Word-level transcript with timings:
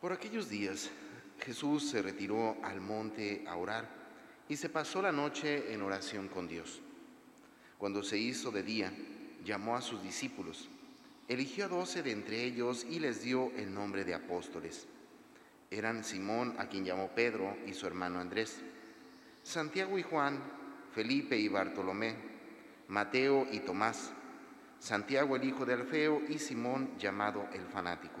Por 0.00 0.12
aquellos 0.12 0.48
días 0.48 0.90
Jesús 1.40 1.90
se 1.90 2.02
retiró 2.02 2.56
al 2.62 2.80
monte 2.80 3.44
a 3.46 3.56
orar 3.56 3.88
y 4.48 4.56
se 4.56 4.68
pasó 4.68 5.02
la 5.02 5.12
noche 5.12 5.72
en 5.72 5.82
oración 5.82 6.28
con 6.28 6.46
Dios. 6.46 6.80
Cuando 7.78 8.02
se 8.02 8.18
hizo 8.18 8.50
de 8.50 8.62
día, 8.62 8.92
llamó 9.44 9.76
a 9.76 9.82
sus 9.82 10.02
discípulos, 10.02 10.68
eligió 11.28 11.66
a 11.66 11.68
doce 11.68 12.02
de 12.02 12.12
entre 12.12 12.44
ellos 12.44 12.86
y 12.88 13.00
les 13.00 13.22
dio 13.22 13.52
el 13.56 13.72
nombre 13.72 14.04
de 14.04 14.14
apóstoles. 14.14 14.86
Eran 15.70 16.04
Simón, 16.04 16.54
a 16.58 16.68
quien 16.68 16.84
llamó 16.84 17.10
Pedro, 17.14 17.56
y 17.66 17.74
su 17.74 17.86
hermano 17.86 18.20
Andrés, 18.20 18.60
Santiago 19.42 19.98
y 19.98 20.02
Juan, 20.02 20.40
Felipe 20.94 21.36
y 21.36 21.48
Bartolomé, 21.48 22.14
Mateo 22.88 23.46
y 23.50 23.60
Tomás, 23.60 24.12
Santiago 24.78 25.36
el 25.36 25.44
hijo 25.44 25.66
de 25.66 25.74
Alfeo 25.74 26.22
y 26.28 26.38
Simón 26.38 26.96
llamado 26.98 27.48
el 27.52 27.66
fanático, 27.66 28.20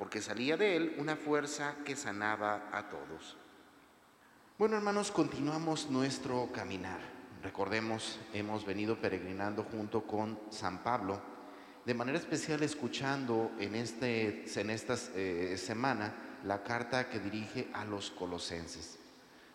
porque 0.00 0.22
salía 0.22 0.56
de 0.56 0.76
él 0.76 0.94
una 0.96 1.14
fuerza 1.14 1.76
que 1.84 1.94
sanaba 1.94 2.70
a 2.72 2.88
todos. 2.88 3.36
Bueno, 4.58 4.76
hermanos, 4.76 5.10
continuamos 5.10 5.90
nuestro 5.90 6.48
caminar. 6.54 7.00
Recordemos, 7.42 8.18
hemos 8.32 8.64
venido 8.64 8.98
peregrinando 8.98 9.62
junto 9.62 10.06
con 10.06 10.40
San 10.48 10.82
Pablo, 10.82 11.20
de 11.84 11.92
manera 11.92 12.16
especial 12.16 12.62
escuchando 12.62 13.50
en, 13.58 13.74
este, 13.74 14.46
en 14.58 14.70
esta 14.70 14.96
eh, 15.14 15.56
semana 15.58 16.14
la 16.44 16.62
carta 16.62 17.10
que 17.10 17.20
dirige 17.20 17.68
a 17.74 17.84
los 17.84 18.10
colosenses. 18.10 18.98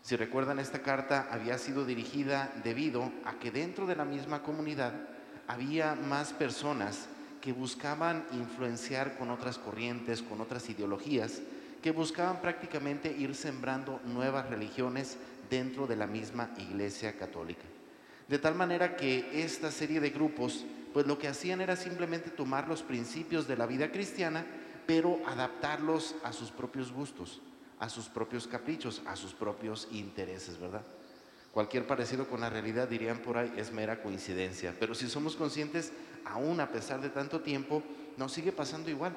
Si 0.04 0.16
recuerdan, 0.16 0.60
esta 0.60 0.84
carta 0.84 1.28
había 1.32 1.58
sido 1.58 1.86
dirigida 1.86 2.54
debido 2.64 3.12
a 3.26 3.40
que 3.40 3.50
dentro 3.50 3.88
de 3.88 3.96
la 3.96 4.06
misma 4.06 4.44
comunidad 4.44 4.94
había 5.48 5.96
más 5.96 6.34
personas 6.34 7.08
que 7.46 7.54
buscaban 7.54 8.26
influenciar 8.32 9.20
con 9.20 9.30
otras 9.30 9.60
corrientes, 9.60 10.24
con 10.24 10.42
otras 10.42 10.68
ideologías, 10.68 11.44
que 11.84 11.92
buscaban 11.92 12.42
prácticamente 12.42 13.16
ir 13.16 13.36
sembrando 13.36 14.02
nuevas 14.04 14.50
religiones 14.50 15.18
dentro 15.48 15.86
de 15.86 15.96
la 15.96 16.08
misma 16.08 16.50
Iglesia 16.58 17.16
Católica. 17.20 17.62
De 18.28 18.40
tal 18.40 18.56
manera 18.56 18.96
que 18.96 19.44
esta 19.44 19.70
serie 19.70 20.00
de 20.00 20.10
grupos, 20.10 20.66
pues 20.92 21.06
lo 21.06 21.20
que 21.20 21.28
hacían 21.28 21.62
era 21.62 21.76
simplemente 21.76 22.32
tomar 22.32 22.68
los 22.68 22.82
principios 22.82 23.48
de 23.48 23.58
la 23.58 23.68
vida 23.68 23.92
cristiana, 23.92 24.44
pero 24.88 25.22
adaptarlos 25.28 26.16
a 26.24 26.34
sus 26.34 26.50
propios 26.50 26.92
gustos, 26.92 27.42
a 27.78 27.90
sus 27.90 28.08
propios 28.10 28.48
caprichos, 28.48 29.04
a 29.06 29.16
sus 29.16 29.36
propios 29.36 29.88
intereses, 29.92 30.60
¿verdad? 30.60 30.82
Cualquier 31.52 31.86
parecido 31.86 32.28
con 32.28 32.42
la 32.42 32.50
realidad, 32.50 32.90
dirían 32.90 33.20
por 33.20 33.38
ahí, 33.38 33.54
es 33.56 33.72
mera 33.72 34.02
coincidencia. 34.02 34.76
Pero 34.80 34.96
si 34.96 35.08
somos 35.08 35.36
conscientes, 35.36 35.94
aún 36.26 36.60
a 36.60 36.72
pesar 36.72 37.02
de 37.02 37.10
tanto 37.10 37.42
tiempo, 37.42 37.84
nos 38.18 38.32
sigue 38.34 38.52
pasando 38.52 38.90
igual. 38.90 39.16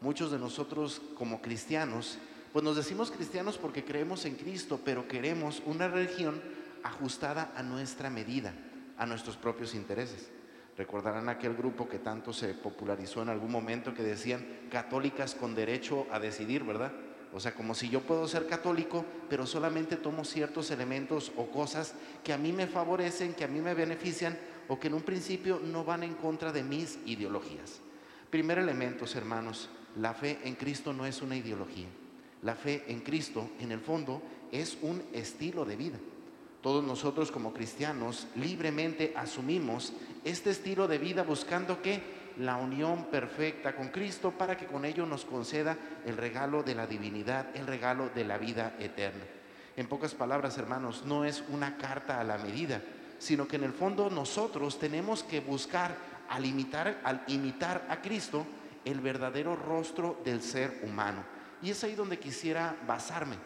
Muchos 0.00 0.30
de 0.30 0.38
nosotros 0.38 1.00
como 1.16 1.40
cristianos, 1.40 2.18
pues 2.52 2.64
nos 2.64 2.76
decimos 2.76 3.10
cristianos 3.10 3.58
porque 3.58 3.84
creemos 3.84 4.24
en 4.24 4.36
Cristo, 4.36 4.80
pero 4.84 5.08
queremos 5.08 5.62
una 5.66 5.88
religión 5.88 6.40
ajustada 6.82 7.52
a 7.56 7.62
nuestra 7.62 8.10
medida, 8.10 8.54
a 8.98 9.06
nuestros 9.06 9.36
propios 9.36 9.74
intereses. 9.74 10.30
Recordarán 10.76 11.28
aquel 11.28 11.54
grupo 11.54 11.88
que 11.88 11.98
tanto 11.98 12.32
se 12.32 12.52
popularizó 12.52 13.22
en 13.22 13.30
algún 13.30 13.50
momento 13.50 13.94
que 13.94 14.02
decían 14.02 14.44
católicas 14.70 15.34
con 15.34 15.54
derecho 15.54 16.06
a 16.12 16.20
decidir, 16.20 16.64
¿verdad? 16.64 16.92
O 17.32 17.40
sea, 17.40 17.54
como 17.54 17.74
si 17.74 17.88
yo 17.88 18.02
puedo 18.02 18.28
ser 18.28 18.46
católico, 18.46 19.04
pero 19.28 19.46
solamente 19.46 19.96
tomo 19.96 20.24
ciertos 20.24 20.70
elementos 20.70 21.32
o 21.36 21.46
cosas 21.50 21.94
que 22.22 22.32
a 22.32 22.38
mí 22.38 22.52
me 22.52 22.66
favorecen, 22.66 23.34
que 23.34 23.44
a 23.44 23.48
mí 23.48 23.60
me 23.60 23.74
benefician 23.74 24.38
o 24.68 24.78
que 24.78 24.88
en 24.88 24.94
un 24.94 25.02
principio 25.02 25.60
no 25.62 25.84
van 25.84 26.02
en 26.02 26.14
contra 26.14 26.52
de 26.52 26.62
mis 26.62 26.98
ideologías. 27.06 27.80
Primer 28.30 28.58
elemento, 28.58 29.04
hermanos, 29.14 29.68
la 29.96 30.14
fe 30.14 30.40
en 30.44 30.54
Cristo 30.56 30.92
no 30.92 31.06
es 31.06 31.22
una 31.22 31.36
ideología. 31.36 31.88
La 32.42 32.54
fe 32.54 32.84
en 32.88 33.00
Cristo, 33.00 33.50
en 33.60 33.72
el 33.72 33.80
fondo, 33.80 34.22
es 34.52 34.78
un 34.82 35.02
estilo 35.12 35.64
de 35.64 35.76
vida. 35.76 35.98
Todos 36.62 36.84
nosotros 36.84 37.30
como 37.30 37.52
cristianos 37.52 38.26
libremente 38.34 39.12
asumimos 39.16 39.92
este 40.24 40.50
estilo 40.50 40.88
de 40.88 40.98
vida 40.98 41.22
buscando 41.22 41.80
que 41.80 42.02
la 42.38 42.56
unión 42.56 43.04
perfecta 43.04 43.74
con 43.74 43.88
Cristo 43.88 44.32
para 44.32 44.56
que 44.56 44.66
con 44.66 44.84
ello 44.84 45.06
nos 45.06 45.24
conceda 45.24 45.76
el 46.04 46.16
regalo 46.16 46.62
de 46.62 46.74
la 46.74 46.86
divinidad, 46.86 47.54
el 47.54 47.66
regalo 47.66 48.10
de 48.10 48.24
la 48.24 48.36
vida 48.36 48.76
eterna. 48.78 49.24
En 49.76 49.88
pocas 49.88 50.14
palabras, 50.14 50.58
hermanos, 50.58 51.04
no 51.06 51.24
es 51.24 51.44
una 51.50 51.76
carta 51.76 52.20
a 52.20 52.24
la 52.24 52.38
medida, 52.38 52.82
sino 53.18 53.48
que 53.48 53.56
en 53.56 53.64
el 53.64 53.72
fondo 53.72 54.10
nosotros 54.10 54.78
tenemos 54.78 55.22
que 55.22 55.40
buscar 55.40 55.96
al 56.28 56.44
imitar, 56.44 57.00
al 57.04 57.22
imitar 57.28 57.86
a 57.88 58.00
Cristo 58.00 58.46
el 58.84 59.00
verdadero 59.00 59.56
rostro 59.56 60.20
del 60.24 60.42
ser 60.42 60.80
humano. 60.82 61.24
Y 61.62 61.70
es 61.70 61.82
ahí 61.84 61.94
donde 61.94 62.18
quisiera 62.18 62.76
basarme, 62.86 63.36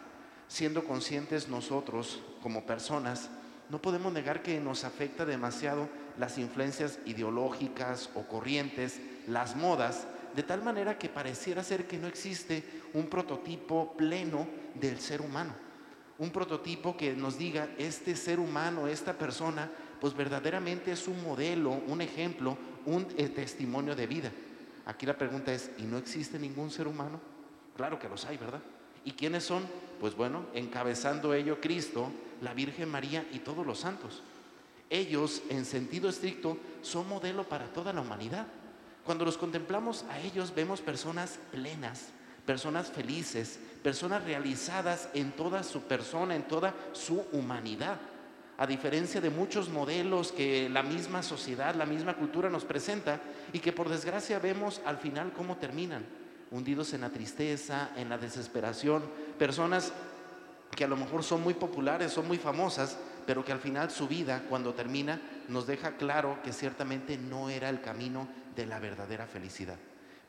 siendo 0.48 0.84
conscientes 0.84 1.48
nosotros 1.48 2.20
como 2.42 2.66
personas, 2.66 3.30
no 3.68 3.80
podemos 3.80 4.12
negar 4.12 4.42
que 4.42 4.60
nos 4.60 4.84
afecta 4.84 5.24
demasiado 5.24 5.88
las 6.18 6.38
influencias 6.38 6.98
ideológicas 7.04 8.10
o 8.14 8.22
corrientes, 8.22 9.00
las 9.28 9.54
modas, 9.54 10.08
de 10.34 10.42
tal 10.42 10.62
manera 10.62 10.98
que 10.98 11.08
pareciera 11.08 11.62
ser 11.62 11.86
que 11.86 11.98
no 11.98 12.08
existe 12.08 12.64
un 12.94 13.06
prototipo 13.06 13.94
pleno 13.96 14.48
del 14.74 15.00
ser 15.00 15.20
humano 15.20 15.69
un 16.20 16.30
prototipo 16.30 16.96
que 16.98 17.14
nos 17.14 17.38
diga, 17.38 17.70
este 17.78 18.14
ser 18.14 18.38
humano, 18.38 18.86
esta 18.86 19.14
persona, 19.14 19.70
pues 20.00 20.14
verdaderamente 20.14 20.92
es 20.92 21.08
un 21.08 21.22
modelo, 21.24 21.70
un 21.86 22.02
ejemplo, 22.02 22.58
un 22.84 23.06
eh, 23.16 23.30
testimonio 23.30 23.96
de 23.96 24.06
vida. 24.06 24.30
Aquí 24.84 25.06
la 25.06 25.16
pregunta 25.16 25.52
es, 25.52 25.70
¿y 25.78 25.82
no 25.84 25.96
existe 25.96 26.38
ningún 26.38 26.70
ser 26.70 26.86
humano? 26.86 27.18
Claro 27.74 27.98
que 27.98 28.08
los 28.08 28.26
hay, 28.26 28.36
¿verdad? 28.36 28.60
¿Y 29.02 29.12
quiénes 29.12 29.44
son? 29.44 29.66
Pues 29.98 30.14
bueno, 30.14 30.44
encabezando 30.52 31.32
ello 31.32 31.58
Cristo, 31.58 32.10
la 32.42 32.52
Virgen 32.52 32.90
María 32.90 33.26
y 33.32 33.38
todos 33.38 33.66
los 33.66 33.80
santos. 33.80 34.22
Ellos, 34.90 35.40
en 35.48 35.64
sentido 35.64 36.10
estricto, 36.10 36.58
son 36.82 37.08
modelo 37.08 37.48
para 37.48 37.72
toda 37.72 37.94
la 37.94 38.02
humanidad. 38.02 38.46
Cuando 39.06 39.24
los 39.24 39.38
contemplamos 39.38 40.04
a 40.10 40.20
ellos, 40.20 40.54
vemos 40.54 40.82
personas 40.82 41.38
plenas, 41.50 42.08
personas 42.50 42.90
felices, 42.90 43.60
personas 43.80 44.24
realizadas 44.24 45.08
en 45.14 45.30
toda 45.30 45.62
su 45.62 45.82
persona, 45.82 46.34
en 46.34 46.48
toda 46.48 46.74
su 46.90 47.24
humanidad. 47.30 47.96
A 48.58 48.66
diferencia 48.66 49.20
de 49.20 49.30
muchos 49.30 49.68
modelos 49.68 50.32
que 50.32 50.68
la 50.68 50.82
misma 50.82 51.22
sociedad, 51.22 51.76
la 51.76 51.86
misma 51.86 52.16
cultura 52.16 52.50
nos 52.50 52.64
presenta 52.64 53.20
y 53.52 53.60
que 53.60 53.70
por 53.70 53.88
desgracia 53.88 54.40
vemos 54.40 54.80
al 54.84 54.96
final 54.96 55.32
cómo 55.32 55.58
terminan, 55.58 56.04
hundidos 56.50 56.92
en 56.92 57.02
la 57.02 57.10
tristeza, 57.10 57.90
en 57.96 58.08
la 58.08 58.18
desesperación, 58.18 59.04
personas 59.38 59.92
que 60.74 60.82
a 60.82 60.88
lo 60.88 60.96
mejor 60.96 61.22
son 61.22 61.44
muy 61.44 61.54
populares, 61.54 62.10
son 62.10 62.26
muy 62.26 62.38
famosas, 62.38 62.98
pero 63.28 63.44
que 63.44 63.52
al 63.52 63.60
final 63.60 63.92
su 63.92 64.08
vida, 64.08 64.42
cuando 64.48 64.74
termina, 64.74 65.20
nos 65.46 65.68
deja 65.68 65.92
claro 65.92 66.40
que 66.42 66.52
ciertamente 66.52 67.16
no 67.16 67.48
era 67.48 67.68
el 67.68 67.80
camino 67.80 68.26
de 68.56 68.66
la 68.66 68.80
verdadera 68.80 69.28
felicidad. 69.28 69.76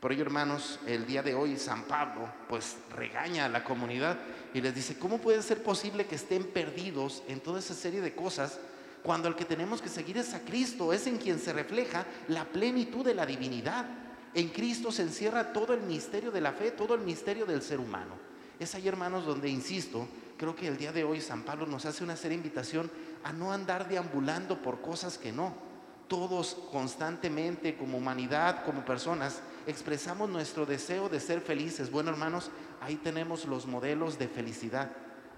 Por 0.01 0.11
ello, 0.11 0.23
hermanos, 0.23 0.79
el 0.87 1.05
día 1.05 1.21
de 1.21 1.35
hoy 1.35 1.57
San 1.57 1.83
Pablo 1.83 2.27
pues 2.49 2.75
regaña 2.95 3.45
a 3.45 3.49
la 3.49 3.63
comunidad 3.63 4.17
y 4.51 4.59
les 4.59 4.73
dice, 4.73 4.97
¿cómo 4.97 5.19
puede 5.19 5.43
ser 5.43 5.61
posible 5.61 6.07
que 6.07 6.15
estén 6.15 6.43
perdidos 6.43 7.21
en 7.27 7.39
toda 7.39 7.59
esa 7.59 7.75
serie 7.75 8.01
de 8.01 8.15
cosas 8.15 8.57
cuando 9.03 9.27
el 9.27 9.35
que 9.35 9.45
tenemos 9.45 9.79
que 9.79 9.89
seguir 9.89 10.17
es 10.17 10.33
a 10.33 10.39
Cristo, 10.39 10.91
es 10.91 11.05
en 11.05 11.19
quien 11.19 11.39
se 11.39 11.53
refleja 11.53 12.07
la 12.29 12.45
plenitud 12.45 13.05
de 13.05 13.13
la 13.13 13.27
divinidad? 13.27 13.85
En 14.33 14.49
Cristo 14.49 14.91
se 14.91 15.03
encierra 15.03 15.53
todo 15.53 15.75
el 15.75 15.81
misterio 15.81 16.31
de 16.31 16.41
la 16.41 16.53
fe, 16.53 16.71
todo 16.71 16.95
el 16.95 17.01
misterio 17.01 17.45
del 17.45 17.61
ser 17.61 17.79
humano. 17.79 18.15
Es 18.59 18.73
ahí, 18.73 18.87
hermanos, 18.87 19.23
donde, 19.23 19.49
insisto, 19.49 20.07
creo 20.35 20.55
que 20.55 20.67
el 20.67 20.77
día 20.77 20.91
de 20.91 21.03
hoy 21.03 21.21
San 21.21 21.43
Pablo 21.43 21.67
nos 21.67 21.85
hace 21.85 22.03
una 22.03 22.15
seria 22.15 22.37
invitación 22.37 22.89
a 23.23 23.33
no 23.33 23.53
andar 23.53 23.87
deambulando 23.87 24.63
por 24.63 24.81
cosas 24.81 25.19
que 25.19 25.31
no. 25.31 25.70
Todos 26.11 26.57
constantemente, 26.73 27.77
como 27.77 27.97
humanidad, 27.97 28.65
como 28.65 28.83
personas, 28.83 29.39
expresamos 29.65 30.29
nuestro 30.29 30.65
deseo 30.65 31.07
de 31.07 31.21
ser 31.21 31.39
felices. 31.39 31.89
Bueno, 31.89 32.11
hermanos, 32.11 32.51
ahí 32.81 32.97
tenemos 32.97 33.45
los 33.45 33.65
modelos 33.65 34.19
de 34.19 34.27
felicidad. 34.27 34.91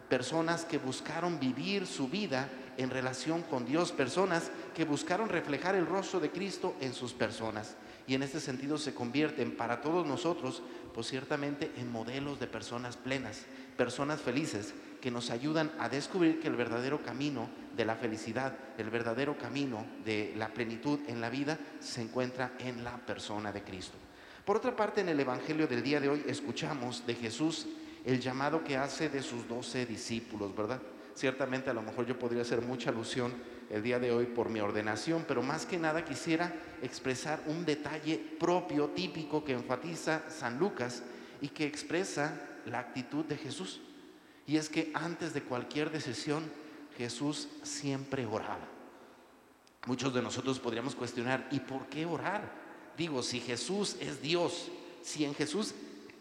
Personas 0.10 0.66
que 0.66 0.80
buscaron 0.80 1.40
vivir 1.40 1.86
su 1.86 2.08
vida 2.08 2.50
en 2.78 2.90
relación 2.90 3.44
con 3.44 3.68
Dios, 3.68 3.92
personas 3.92 4.50
que 4.74 4.84
buscaron 4.84 5.30
reflejar 5.30 5.76
el 5.76 5.86
rostro 5.86 6.20
de 6.20 6.32
Cristo 6.32 6.74
en 6.82 6.96
sus 6.96 7.14
personas. 7.14 7.76
y 8.08 8.16
en 8.16 8.24
este 8.24 8.40
sentido 8.40 8.80
se 8.80 8.96
convierten 8.96 9.56
para 9.56 9.80
todos 9.80 10.08
nosotros, 10.08 10.64
pues 10.94 11.08
ciertamente 11.08 11.72
en 11.78 11.92
modelos 11.92 12.40
de 12.40 12.48
personas 12.48 12.98
plenas, 12.98 13.44
personas 13.78 14.22
felices, 14.22 14.74
que 15.02 15.12
nos 15.12 15.30
ayudan 15.30 15.72
a 15.80 15.88
descubrir 15.88 16.40
que 16.42 16.48
el 16.48 16.56
verdadero 16.56 17.04
camino 17.04 17.48
de 17.76 17.86
la 17.86 17.96
felicidad, 17.96 18.56
el 18.78 18.90
verdadero 18.90 19.38
camino 19.38 19.86
de 20.06 20.34
la 20.38 20.50
plenitud 20.50 21.00
en 21.08 21.22
la 21.22 21.30
vida 21.30 21.58
se 21.80 22.02
encuentra 22.02 22.54
en 22.60 22.84
la 22.84 22.98
persona 22.98 23.52
de 23.52 23.64
Cristo. 23.64 23.98
Por 24.46 24.58
otra 24.58 24.76
parte, 24.76 25.02
en 25.02 25.10
el 25.10 25.20
Evangelio 25.20 25.68
del 25.68 25.84
día 25.84 26.00
de 26.00 26.10
hoy 26.10 26.24
escuchamos 26.28 27.06
de 27.08 27.16
Jesús 27.16 27.68
el 28.06 28.20
llamado 28.20 28.64
que 28.64 28.78
hace 28.78 29.10
de 29.10 29.24
sus 29.24 29.48
doce 29.48 29.86
discípulos, 29.86 30.56
¿verdad? 30.56 30.82
Ciertamente 31.16 31.70
a 31.70 31.74
lo 31.74 31.82
mejor 31.82 32.06
yo 32.06 32.20
podría 32.20 32.42
hacer 32.42 32.62
mucha 32.62 32.90
alusión 32.90 33.34
el 33.70 33.82
día 33.82 34.00
de 34.00 34.12
hoy 34.12 34.26
por 34.26 34.50
mi 34.50 34.60
ordenación, 34.60 35.26
pero 35.28 35.42
más 35.42 35.66
que 35.66 35.78
nada 35.78 36.04
quisiera 36.04 36.54
expresar 36.82 37.42
un 37.48 37.66
detalle 37.66 38.18
propio, 38.40 38.90
típico, 38.90 39.44
que 39.44 39.54
enfatiza 39.54 40.30
San 40.30 40.60
Lucas 40.60 41.04
y 41.40 41.50
que 41.50 41.66
expresa 41.66 42.40
la 42.66 42.80
actitud 42.80 43.26
de 43.26 43.38
Jesús. 43.38 43.82
Y 44.46 44.58
es 44.58 44.70
que 44.70 44.92
antes 44.94 45.34
de 45.34 45.44
cualquier 45.44 45.92
decisión, 45.92 46.44
Jesús 46.98 47.48
siempre 47.64 48.26
oraba. 48.26 48.68
Muchos 49.86 50.14
de 50.14 50.22
nosotros 50.22 50.60
podríamos 50.60 50.96
cuestionar, 50.96 51.48
¿y 51.52 51.60
por 51.60 51.88
qué 51.88 52.06
orar? 52.06 52.50
Digo, 52.98 53.22
si 53.22 53.40
Jesús 53.40 53.98
es 54.00 54.22
Dios, 54.22 54.72
si 55.02 55.26
en 55.26 55.36
Jesús 55.36 55.74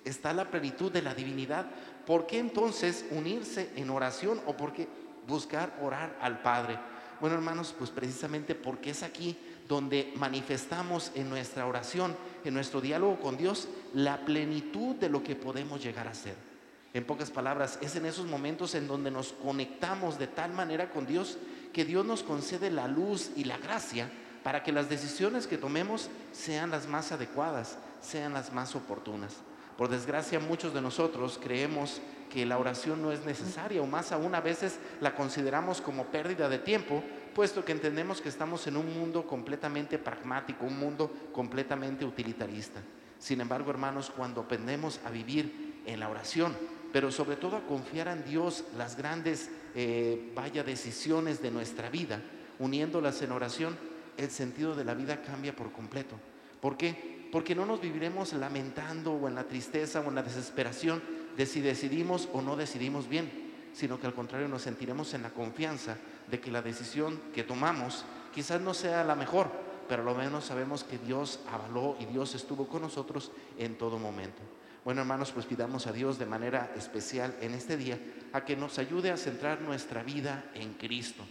está 0.05 0.33
la 0.33 0.51
plenitud 0.51 0.91
de 0.91 1.03
la 1.03 1.15
divinidad, 1.15 1.67
¿por 2.07 2.27
qué 2.27 2.39
entonces 2.39 3.05
unirse 3.11 3.71
en 3.77 3.91
oración 3.91 4.41
o 4.47 4.57
por 4.57 4.73
qué 4.73 4.89
buscar 5.29 5.79
orar 5.81 6.19
al 6.21 6.43
Padre? 6.43 6.79
Bueno, 7.21 7.37
hermanos, 7.37 7.73
pues 7.79 7.91
precisamente 7.91 8.57
porque 8.57 8.91
es 8.91 9.05
aquí 9.05 9.37
donde 9.69 10.13
manifestamos 10.17 11.13
en 11.15 11.31
nuestra 11.31 11.67
oración, 11.67 12.17
en 12.45 12.53
nuestro 12.53 12.81
diálogo 12.81 13.21
con 13.21 13.37
Dios, 13.37 13.69
la 13.95 14.25
plenitud 14.25 14.97
de 14.97 15.09
lo 15.09 15.23
que 15.23 15.37
podemos 15.37 15.83
llegar 15.83 16.09
a 16.09 16.15
ser. 16.15 16.52
En 16.95 17.05
pocas 17.05 17.31
palabras, 17.31 17.79
es 17.81 17.97
en 17.97 18.05
esos 18.05 18.27
momentos 18.27 18.75
en 18.75 18.87
donde 18.87 19.11
nos 19.11 19.33
conectamos 19.33 20.19
de 20.19 20.27
tal 20.27 20.53
manera 20.53 20.91
con 20.91 21.07
Dios 21.07 21.39
que 21.73 21.85
Dios 21.87 22.05
nos 22.05 22.23
concede 22.23 22.71
la 22.71 22.87
luz 22.87 23.31
y 23.35 23.45
la 23.45 23.57
gracia 23.57 24.11
para 24.43 24.63
que 24.63 24.73
las 24.73 24.91
decisiones 24.91 25.47
que 25.47 25.57
tomemos 25.57 26.11
sean 26.33 26.71
las 26.71 26.87
más 26.87 27.13
adecuadas, 27.13 27.79
sean 28.03 28.35
las 28.35 28.53
más 28.53 28.75
oportunas. 28.75 29.37
Por 29.79 29.89
desgracia, 29.89 30.39
muchos 30.39 30.75
de 30.75 30.83
nosotros 30.83 31.39
creemos 31.43 32.03
que 32.31 32.45
la 32.45 32.59
oración 32.59 33.01
no 33.01 33.13
es 33.13 33.25
necesaria 33.25 33.81
o 33.81 33.87
más 33.87 34.13
aún 34.13 34.35
a 34.35 34.41
veces 34.41 34.79
la 35.01 35.15
consideramos 35.15 35.81
como 35.81 36.07
pérdida 36.07 36.49
de 36.49 36.59
tiempo, 36.59 37.03
puesto 37.35 37.65
que 37.65 37.73
entendemos 37.73 38.21
que 38.21 38.29
estamos 38.29 38.67
en 38.67 38.77
un 38.77 38.93
mundo 38.93 39.27
completamente 39.27 39.99
pragmático, 39.99 40.67
un 40.67 40.79
mundo 40.79 41.11
completamente 41.33 42.05
utilitarista. 42.05 42.81
Sin 43.19 43.41
embargo, 43.41 43.71
hermanos, 43.71 44.11
cuando 44.15 44.43
aprendemos 44.43 45.01
a 45.05 45.11
vivir 45.11 45.83
en 45.87 46.01
la 46.01 46.09
oración, 46.09 46.57
pero 46.93 47.11
sobre 47.11 47.37
todo 47.37 47.57
a 47.57 47.67
confiar 47.67 48.09
en 48.09 48.25
Dios 48.25 48.65
las 48.77 48.97
grandes, 48.97 49.51
eh, 49.75 50.33
vaya, 50.35 50.63
decisiones 50.63 51.43
de 51.43 51.51
nuestra 51.51 51.91
vida, 51.91 52.21
uniéndolas 52.59 53.23
en 53.23 53.33
oración, 53.33 53.77
el 54.17 54.31
sentido 54.31 54.75
de 54.75 54.85
la 54.85 54.95
vida 54.95 55.23
cambia 55.23 55.57
por 55.57 55.73
completo. 55.73 56.17
¿Por 56.61 56.77
qué? 56.77 57.23
porque 57.33 57.55
no 57.55 57.65
nos 57.65 57.81
viviremos 57.81 58.35
lamentando 58.35 59.15
o 59.15 59.27
en 59.27 59.35
la 59.35 59.45
tristeza 59.45 60.01
o 60.01 60.09
en 60.11 60.15
la 60.15 60.23
desesperación 60.23 61.03
de 61.35 61.47
si 61.47 61.63
decidimos 61.63 62.29
o 62.35 62.43
no 62.43 62.57
decidimos 62.57 63.09
bien, 63.09 63.51
sino 63.73 63.99
que 63.99 64.07
al 64.07 64.15
contrario 64.15 64.49
nos 64.49 64.63
sentiremos 64.63 65.15
en 65.15 65.23
la 65.23 65.31
confianza 65.31 65.97
de 66.31 66.39
que 66.41 66.53
la 66.53 66.61
decisión 66.61 67.19
que 67.35 67.43
tomamos 67.43 68.05
quizás 68.35 68.61
no 68.61 68.75
sea 68.75 69.03
la 69.03 69.15
mejor, 69.15 69.51
pero 69.89 70.05
lo 70.05 70.15
menos 70.15 70.45
sabemos 70.45 70.85
que 70.85 70.99
Dios 70.99 71.41
avaló 71.51 71.97
y 71.99 72.05
Dios 72.05 72.35
estuvo 72.35 72.69
con 72.69 72.83
nosotros 72.83 73.33
en 73.57 73.79
todo 73.79 73.99
momento. 73.99 74.43
Bueno, 74.85 75.03
hermanos, 75.03 75.31
pues 75.33 75.47
pidamos 75.47 75.87
a 75.87 75.93
Dios 75.93 76.19
de 76.19 76.27
manera 76.27 76.73
especial 76.77 77.37
en 77.41 77.55
este 77.55 77.77
día 77.77 77.99
a 78.33 78.45
que 78.45 78.57
nos 78.57 78.79
ayude 78.79 79.11
a 79.11 79.17
centrar 79.17 79.61
nuestra 79.61 80.03
vida 80.03 80.45
en 80.55 80.75
Cristo 80.75 81.25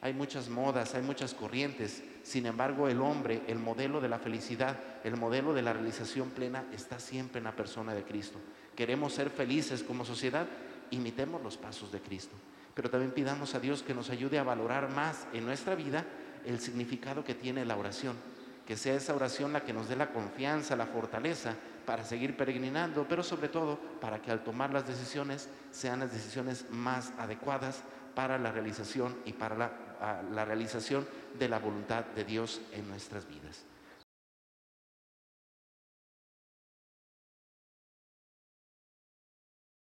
hay 0.00 0.12
muchas 0.12 0.48
modas, 0.48 0.94
hay 0.94 1.02
muchas 1.02 1.34
corrientes. 1.34 2.02
Sin 2.22 2.46
embargo, 2.46 2.88
el 2.88 3.00
hombre, 3.00 3.42
el 3.48 3.58
modelo 3.58 4.00
de 4.00 4.08
la 4.08 4.18
felicidad, 4.18 4.78
el 5.02 5.16
modelo 5.16 5.52
de 5.52 5.62
la 5.62 5.72
realización 5.72 6.30
plena 6.30 6.64
está 6.72 7.00
siempre 7.00 7.38
en 7.38 7.44
la 7.44 7.56
persona 7.56 7.94
de 7.94 8.04
Cristo. 8.04 8.38
Queremos 8.76 9.14
ser 9.14 9.30
felices 9.30 9.82
como 9.82 10.04
sociedad, 10.04 10.46
imitemos 10.90 11.42
los 11.42 11.56
pasos 11.56 11.90
de 11.90 12.00
Cristo. 12.00 12.36
Pero 12.74 12.90
también 12.90 13.10
pidamos 13.10 13.56
a 13.56 13.60
Dios 13.60 13.82
que 13.82 13.94
nos 13.94 14.10
ayude 14.10 14.38
a 14.38 14.44
valorar 14.44 14.88
más 14.90 15.26
en 15.32 15.44
nuestra 15.44 15.74
vida 15.74 16.04
el 16.44 16.60
significado 16.60 17.24
que 17.24 17.34
tiene 17.34 17.64
la 17.64 17.76
oración. 17.76 18.14
Que 18.66 18.76
sea 18.76 18.94
esa 18.94 19.16
oración 19.16 19.52
la 19.52 19.64
que 19.64 19.72
nos 19.72 19.88
dé 19.88 19.96
la 19.96 20.12
confianza, 20.12 20.76
la 20.76 20.86
fortaleza 20.86 21.56
para 21.88 22.04
seguir 22.04 22.36
peregrinando, 22.36 23.06
pero 23.08 23.22
sobre 23.22 23.48
todo 23.48 23.78
para 23.98 24.20
que 24.20 24.30
al 24.30 24.44
tomar 24.44 24.74
las 24.74 24.86
decisiones 24.86 25.48
sean 25.70 26.00
las 26.00 26.12
decisiones 26.12 26.66
más 26.68 27.14
adecuadas 27.18 27.82
para 28.14 28.36
la 28.36 28.52
realización 28.52 29.16
y 29.24 29.32
para 29.32 29.56
la 29.56 29.70
la 30.34 30.44
realización 30.44 31.06
de 31.38 31.48
la 31.48 31.58
voluntad 31.58 32.04
de 32.04 32.24
Dios 32.24 32.60
en 32.72 32.88
nuestras 32.88 33.26
vidas. 33.26 33.64